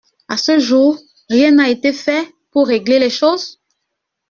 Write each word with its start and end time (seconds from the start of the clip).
À 0.27 0.35
ce 0.35 0.57
jour, 0.57 0.97
rien 1.29 1.51
n’a 1.51 1.69
été 1.69 1.93
fait 1.93 2.27
pour 2.49 2.65
régler 2.65 2.97
les 2.97 3.11
choses. 3.11 3.61